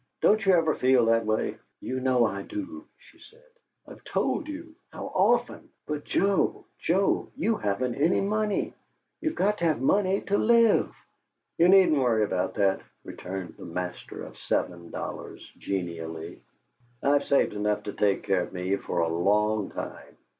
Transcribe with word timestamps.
Don't 0.19 0.43
you 0.47 0.53
ever 0.53 0.73
feel 0.73 1.05
that 1.05 1.27
way?" 1.27 1.59
"You 1.79 1.99
know 1.99 2.25
I 2.25 2.41
do," 2.41 2.85
she 2.97 3.19
said. 3.19 3.45
"I've 3.87 4.03
told 4.03 4.47
you 4.47 4.73
how 4.91 5.11
often! 5.13 5.69
But, 5.85 6.05
Joe, 6.05 6.65
Joe, 6.79 7.27
you 7.35 7.57
haven't 7.57 7.93
any 7.93 8.19
MONEY! 8.19 8.73
You've 9.19 9.35
got 9.35 9.59
to 9.59 9.65
have 9.65 9.79
money 9.79 10.21
to 10.21 10.39
LIVE!" 10.39 10.91
"You 11.59 11.67
needn't 11.67 11.99
worry 11.99 12.23
about 12.23 12.55
that," 12.55 12.81
returned 13.03 13.53
the 13.57 13.65
master 13.65 14.23
of 14.23 14.39
seven 14.39 14.89
dollars, 14.89 15.47
genially. 15.59 16.41
"I've 17.03 17.23
saved 17.25 17.53
enough 17.53 17.83
to 17.83 17.93
take 17.93 18.23
care 18.23 18.41
of 18.41 18.53
me 18.53 18.77
for 18.77 19.01
a 19.01 19.07
LONG 19.07 19.69
time." 19.69 20.17